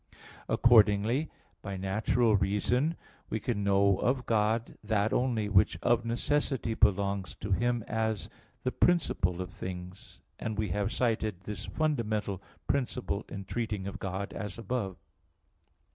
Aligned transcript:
Accordingly, 0.49 1.29
by 1.61 1.77
natural 1.77 2.35
reason 2.35 2.95
we 3.29 3.39
can 3.39 3.63
know 3.63 3.99
of 3.99 4.25
God 4.25 4.75
that 4.83 5.13
only 5.13 5.47
which 5.47 5.77
of 5.83 6.05
necessity 6.05 6.73
belongs 6.73 7.35
to 7.35 7.51
Him 7.51 7.83
as 7.85 8.27
the 8.63 8.71
principle 8.71 9.43
of 9.43 9.51
things, 9.51 10.19
and 10.39 10.57
we 10.57 10.69
have 10.69 10.91
cited 10.91 11.41
this 11.41 11.65
fundamental 11.67 12.41
principle 12.65 13.25
in 13.29 13.45
treating 13.45 13.85
of 13.85 13.99
God 13.99 14.33
as 14.33 14.57
above 14.57 14.93
(Q. 14.93 14.97